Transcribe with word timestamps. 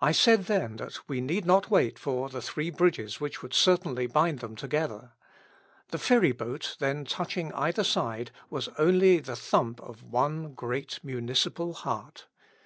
I 0.00 0.12
said 0.12 0.46
then 0.46 0.76
that 0.76 1.06
we 1.10 1.20
need 1.20 1.44
not 1.44 1.68
wait 1.68 1.98
for 1.98 2.30
the 2.30 2.40
three 2.40 2.70
bridges 2.70 3.20
which 3.20 3.42
would 3.42 3.52
certainly 3.52 4.06
bind 4.06 4.38
them 4.38 4.56
together. 4.56 5.12
The 5.88 5.98
ferry 5.98 6.32
boat 6.32 6.76
then 6.78 7.04
touching 7.04 7.52
either 7.52 7.84
side 7.84 8.30
was 8.48 8.68
only 8.78 9.18
the 9.18 9.36
thump 9.36 9.78
of 9.82 10.02
one 10.04 10.54
great 10.54 11.00
municipal 11.02 11.74
heart. 11.74 12.28